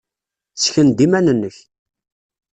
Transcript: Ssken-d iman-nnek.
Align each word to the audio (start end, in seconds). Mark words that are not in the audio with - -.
Ssken-d 0.55 0.99
iman-nnek. 1.05 1.57